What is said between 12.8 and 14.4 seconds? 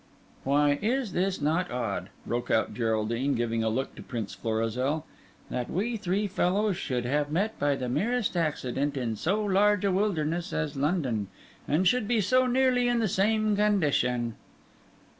in the same condition?"